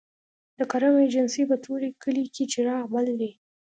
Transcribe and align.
د 0.57 0.59
کرم 0.71 0.95
ایجنسۍ 1.03 1.43
په 1.49 1.55
طوري 1.63 1.89
کلي 2.03 2.25
کې 2.35 2.43
څراغ 2.51 2.83
بل 2.93 3.07
دی 3.19 3.31